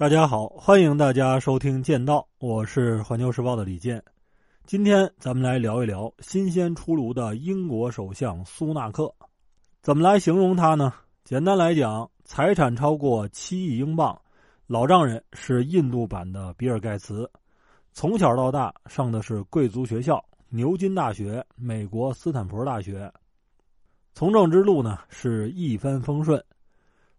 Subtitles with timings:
[0.00, 4.02] 大家好，欢迎大家收听《剑道》，我是环球时报的李健。
[4.64, 9.14] 今天咱们来聊一聊新鲜出炉的英国首相苏纳克。
[9.82, 10.94] 怎么来形容他呢？
[11.22, 14.18] 简单来讲，财产超过七亿英镑，
[14.66, 17.30] 老丈人是印度版的比尔盖茨。
[17.92, 23.12] 从小到大上的是贵族学校，牛津大学、美国斯坦福大学。
[24.14, 26.42] 从政之路呢是一帆风顺。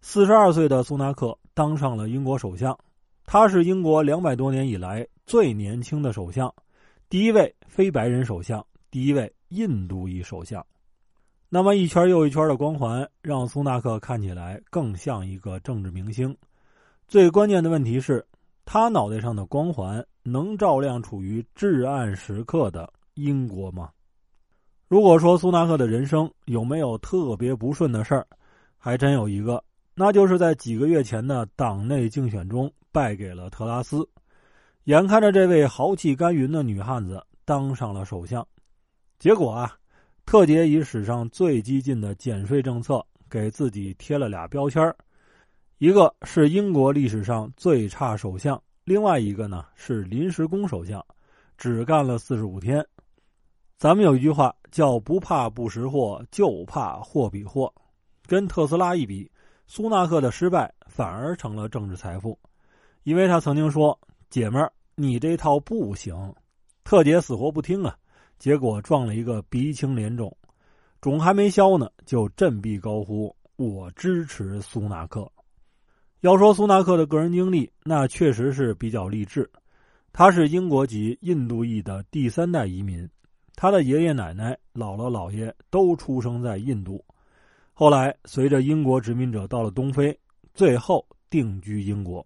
[0.00, 2.78] 四十二岁的苏纳克当上了英国首相，
[3.24, 6.52] 他是英国两百多年以来最年轻的首相，
[7.08, 10.64] 第一位非白人首相，第一位印度裔首相。
[11.48, 16.34] 那么一圈又一圈的光环，让苏纳克看起来更像一个政治明星。
[17.06, 18.26] 最关键的问题是，
[18.64, 23.90] 他脑袋上的光环能照亮处于至暗时刻的英国吗？
[24.88, 28.26] 如果说苏纳克的人生有没有特别不顺的事儿，
[28.78, 29.62] 还真有一个。
[29.94, 34.08] 那就是在几个月前的党内竞选中败给了特拉斯，
[34.84, 38.46] 眼看着这位豪气干云的女汉子当上了首相，
[39.18, 39.76] 结果啊，
[40.24, 44.82] 特杰以史上最激进的减税政策给自己贴了俩标签
[45.76, 51.04] 一个是英国历史上最差首相，另外一个呢是临时工首相，
[51.58, 52.82] 只干了四十五天。
[53.76, 57.70] 咱们有一句话叫“不怕不识货，就怕货比货”，
[58.26, 59.30] 跟特斯拉一比。
[59.66, 62.38] 苏纳克的失败反而成了政治财富，
[63.04, 66.14] 因为他曾经说：“姐们儿，你这套不行。”
[66.84, 67.96] 特杰死活不听啊，
[68.38, 70.36] 结果撞了一个鼻青脸肿，
[71.00, 75.30] 肿还没消呢，就振臂高呼：“我支持苏纳克。”
[76.20, 79.50] 要说苏纳克的个人经历，那确实是比较励志。
[80.12, 83.08] 他是英国籍印度裔的第三代移民，
[83.56, 87.02] 他的爷爷奶奶、姥姥姥爷都出生在印度。
[87.74, 90.16] 后来，随着英国殖民者到了东非，
[90.54, 92.24] 最后定居英国。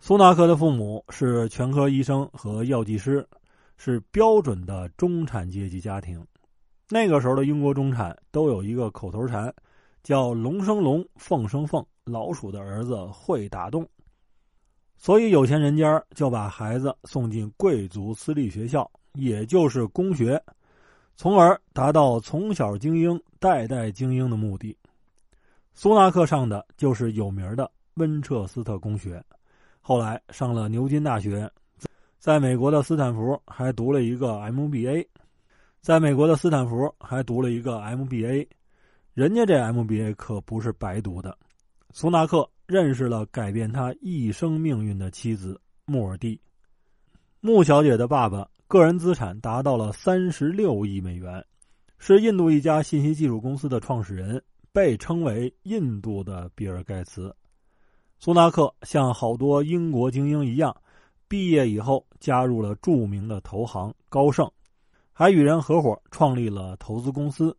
[0.00, 3.26] 苏纳克的父母是全科医生和药剂师，
[3.76, 6.22] 是标准的中产阶级家庭。
[6.90, 9.54] 那个时候的英国中产都有一个口头禅，
[10.02, 13.88] 叫“龙生龙，凤生凤，老鼠的儿子会打洞”。
[14.98, 20.42] 所以有钱人家就把孩子送进贵族私立学校，也就是公学。
[21.16, 24.74] 从而达到从小精英、代代精英的目的。
[25.74, 29.22] 苏纳克上的就是有名的温彻斯特公学，
[29.82, 31.46] 后来上了牛津大学，
[32.18, 35.06] 在美国的斯坦福还读了一个 MBA，
[35.82, 38.48] 在美国的斯坦福还读了一个 MBA，
[39.12, 41.36] 人家这 MBA 可不是白读的。
[41.90, 46.40] 苏纳克认识了改变他一生命运的妻子穆尔蒂，
[47.42, 48.48] 穆小姐的爸爸。
[48.66, 51.44] 个人资产达到了三十六亿美元，
[52.06, 54.44] 是印度一家信息技术公司的创始人，
[54.74, 57.34] 被称为“印度的比尔盖茨”。
[58.20, 60.76] 苏纳克像好多英国精英一样，
[61.28, 64.46] 毕业以后加入了著名的投行高盛，
[65.14, 67.56] 还与人合伙创立了投资公司。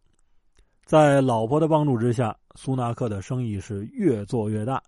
[0.83, 4.79] 在老婆的帮助之下，苏纳克的生意是越做越大。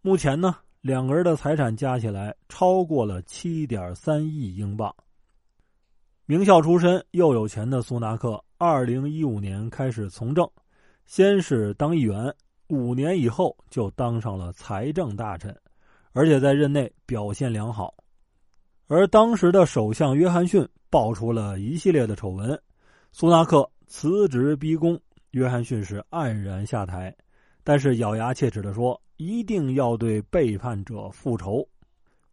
[0.00, 4.94] 目前呢，两个人的财产加起来超过了七点三亿英镑。
[6.32, 10.50] 名校出身又有钱的苏纳克，二零一五年开始从政，
[11.04, 12.34] 先是当议员，
[12.68, 15.54] 五年以后就当上了财政大臣，
[16.14, 17.92] 而且在任内表现良好。
[18.86, 22.58] 而当时的首相约翰逊爆出了一系列的丑闻，
[23.12, 24.98] 苏纳克辞职逼宫，
[25.32, 27.14] 约翰逊是黯然下台，
[27.62, 31.68] 但是咬牙切齿的说，一定要对背叛者复仇。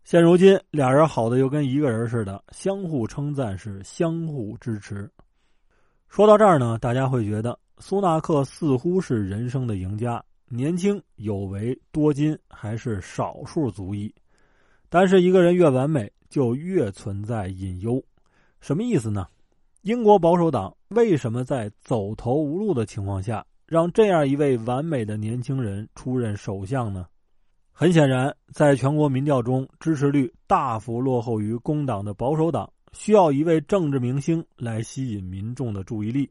[0.10, 5.08] 现如今，俩人好的又跟一个人似的，相互称赞，是相互支持。
[6.08, 14.12] 说到这儿呢，大家会觉得苏纳克似乎是人生的赢家，年轻有为多金，还是少数族裔。
[14.90, 18.04] 但是一个人越完美，就越存在隐忧。
[18.62, 19.28] 什么意思呢？
[19.84, 27.06] 英国保守党为什么在走投无路的情况下，让这样一位完美的年轻人出任首相呢？
[27.80, 36.30] 很显然，在全国民调中，支持率大幅落后于工党的保守党，需要一位政治明星来吸引民众的注意力，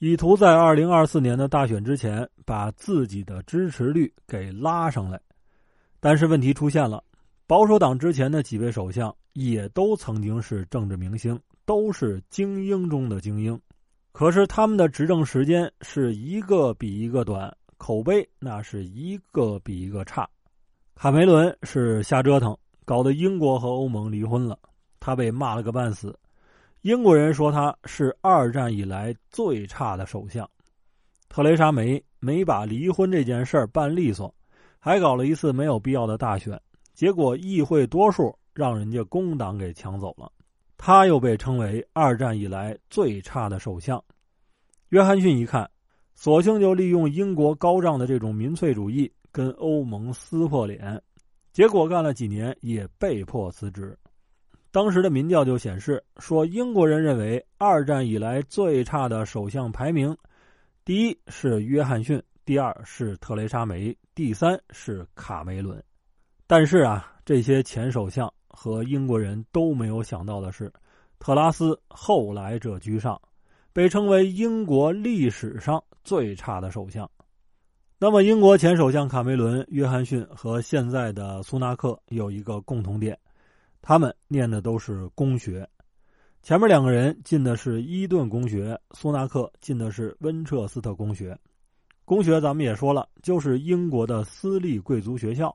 [0.00, 5.20] 以图在二零二四年的大选之前把自己的支持率给拉上来。
[6.00, 7.04] 但是问题出现了，
[7.46, 13.56] 保守党之前的几位首相也都曾经是政治明星，都是精英中的精英，
[14.10, 20.28] 可是他们的执政时间是一个比一个短，口碑那是一个比一个差。
[20.94, 24.58] 卡梅伦是瞎折腾，搞得英国和欧盟离婚了，
[25.00, 26.18] 他被骂了个半死。
[26.80, 30.48] 英国人说他是二战以来最差的首相。
[31.28, 34.32] 特蕾莎梅没把离婚这件事儿办利索，
[34.78, 36.58] 还搞了一次没有必要的大选，
[36.94, 40.30] 结果议会多数让人家工党给抢走了，
[40.78, 44.02] 他又被称为二战以来最差的首相。
[44.90, 45.68] 约翰逊一看，
[46.14, 51.02] 索性就利用英国高涨的这种民粹主义，跟欧盟撕破脸，
[51.52, 53.98] 结果干了几年也被迫辞职。
[54.70, 60.16] 当时的民调就显示说，英国人认为二战以来最差的首相排名，
[60.84, 65.82] 第一是约翰逊，第二是特蕾莎梅，第三是卡梅伦。
[66.46, 70.72] 但是啊，这些前首相和英国人都没有想到的是，
[71.18, 73.20] 特拉斯后来者居上，
[73.72, 77.10] 被称为英国历史上最差的首相。
[78.04, 83.18] 那么，英国前首相卡梅伦、约翰逊和现在的苏纳克有一个共同点。
[83.80, 85.66] 他们念的都是公学，
[86.42, 91.34] 前面两个人进的是伊顿公学，苏纳克进的是温彻斯特公学。
[92.04, 95.50] 公学咱们也说了，就是英国的私立贵族学校。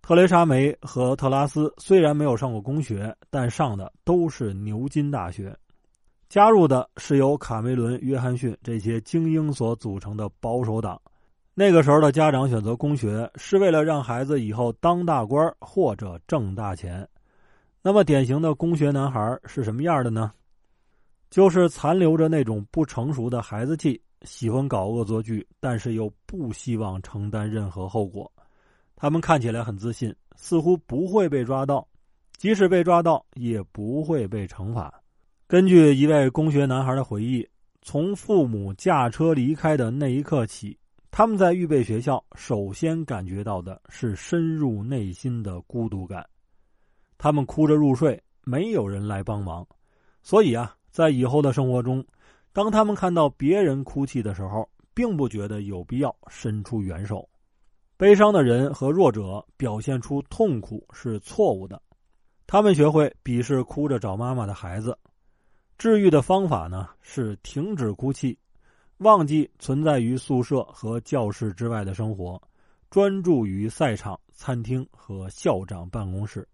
[0.00, 5.52] 特蕾莎梅和特拉斯虽然没有上过公学，但上的都是牛津大学。
[6.28, 10.96] 加入的是由卡梅伦、约翰逊这些精英所组成的保守党。
[11.60, 17.04] 那个时候的家长选择公学，是为了让孩子以后当大官或者挣大钱。
[17.82, 20.30] 那么典型的公学男孩是什么样的呢？
[21.30, 28.30] 就是残留着那种不成熟的孩子气，喜欢搞恶作剧，但是又不希望承担任何后果。
[28.94, 31.84] 他们看起来很自信，似乎不会被抓到，
[32.36, 34.94] 即使被抓到也不会被惩罚。
[35.48, 37.44] 根据一位公学男孩的回忆，
[37.82, 40.78] 从父母驾车离开的那一刻起，
[41.18, 46.24] 他们在预备学校首先感觉到的是深入内心的孤独感。
[47.18, 49.66] 他们哭着入睡，没有人来帮忙，
[50.22, 52.06] 所以啊，在以后的生活中，
[52.52, 57.28] 当他们看到别人哭泣的时候，并不觉得有必要伸出援手。
[57.96, 61.82] 悲伤的人和弱者表现出痛苦是错误的，
[62.46, 64.96] 他们学会鄙视哭着找妈妈的孩子。
[65.78, 68.38] 治愈的方法呢是停止哭泣，
[68.98, 72.40] 忘记存在于宿舍和教室之外的生活，
[72.90, 76.46] 专注于赛场、餐厅和校长办公室。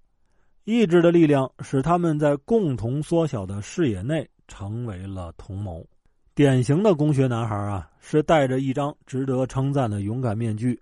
[0.65, 5.87] 意志的力量使他们在共同缩小的视野内成为了同谋。
[6.35, 10.79] 典型的工学男孩啊，是戴着一张值得称赞的勇敢面具。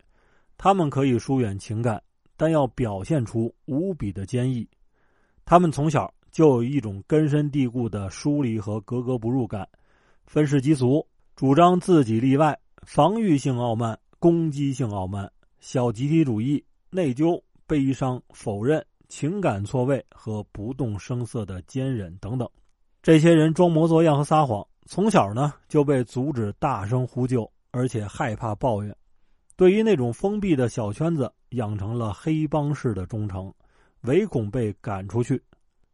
[0.57, 2.03] 他们可以疏远情感，
[2.37, 4.69] 但要表现出无比的坚毅。
[5.45, 9.69] 他们从小就有一种根深蒂固的疏离和格格不入感，
[10.27, 15.31] 愤世嫉俗，主张自己例外，防御性傲慢，攻击性傲慢，
[15.61, 18.85] 小集体主义，内疚，悲伤，否认。
[19.09, 22.49] 情感错位和不动声色的坚忍等等，
[23.03, 28.97] 这些人装模作样和撒谎，从小呢就被阻止大声呼救，而且害怕抱怨。
[29.55, 33.53] 对于那种封闭的小圈子，养成了黑帮式的忠诚，
[34.05, 35.43] 唯恐被赶出去。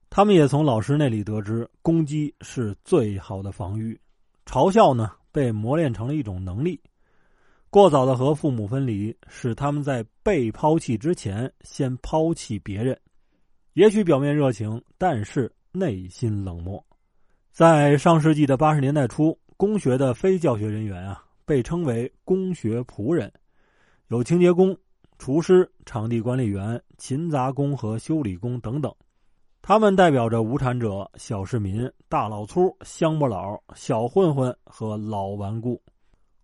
[0.08, 4.00] 他们也从老师那里得知，攻击是最好的防御，
[4.46, 6.80] 嘲笑呢被磨练成了一种能力。
[7.70, 12.98] 过早的和父母分离，使他们在被抛弃之前先抛弃别人。
[13.74, 16.84] 也许表面热情，但是内心冷漠。
[17.52, 23.32] 在上世纪的八十年代初，工学的非教学人员啊，被称为工学仆人，
[24.08, 24.76] 有清洁工、
[25.18, 28.92] 厨师、场地管理员、勤杂工和修理工等等。
[29.68, 35.78] 他们代表着无产者、小市民、大老粗、乡巴佬、小混混和老顽固。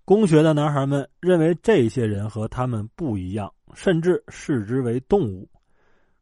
[0.04, 5.48] 工学的男孩们认为这些人和他们不一样，甚至视之为动物。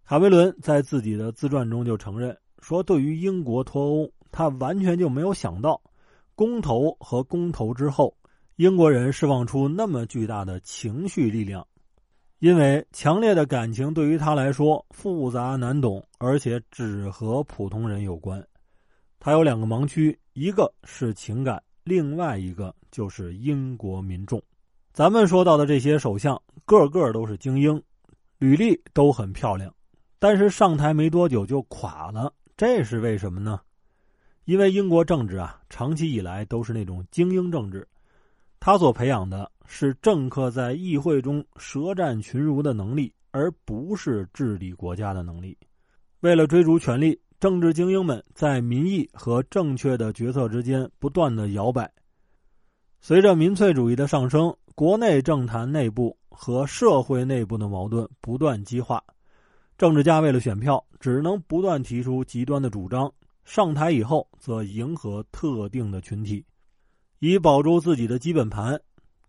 [0.05, 5.83] 卡梅伦在自己的自传中就承认说：“对于英国脱欧，他完全就没有想到，
[6.37, 8.17] 公投和公投之后，
[8.55, 11.67] 英国人释放出那么巨大的情绪力量。
[12.43, 18.45] 因为强烈的感情对于他来说复杂难懂，而且只和普通人有关。
[19.21, 24.43] 他有两个盲区，一个是情感，另外一个就是英国民众。
[24.93, 27.81] 咱们说到的这些首相，个个都是精英，
[28.39, 29.73] 履历都很漂亮。”
[30.19, 33.61] 但是上台没多久就垮了，这是为什么呢？
[34.47, 37.87] 因为英国政治啊，长期以来都是那种精英政治，
[38.59, 45.57] 他所培养的是政客在议会中舌战群儒的能力，而不是治理国家的能力。
[46.21, 51.91] 为了追逐权力，政治精英们在民意和正确的决策之间不断的摇摆。
[53.01, 59.03] 随着民粹主义的上升，国内政坛内部和社会内部的矛盾不断激化。
[59.79, 63.11] 政治家为了选票，只能不断提出极端的主张。
[63.47, 66.45] 上台以后，则迎合特定的群体，
[67.21, 68.79] 以保住自己的基本盘。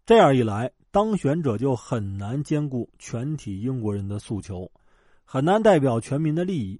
[0.05, 4.69] 这样一来，当选者就很难兼顾全体英国人的诉求，
[5.23, 6.77] 很难代表全民的利益。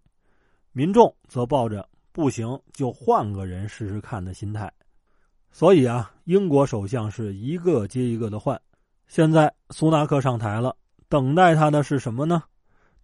[0.73, 4.69] 民众则抱着不行就换个人试试看的心态。
[5.51, 8.59] 所以啊，英国首相是一个接一个的换。
[9.07, 10.75] 现在苏纳克上台了，
[11.07, 12.43] 等待他的是什么呢？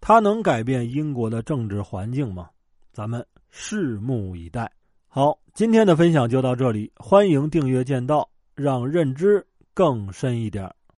[0.02, 2.50] 他能改变英国的政治环境吗？
[2.92, 4.70] 咱们拭目以待。
[5.08, 10.76] 好，今天的分享就到这里，欢迎订阅剑道，让认知更深一点儿。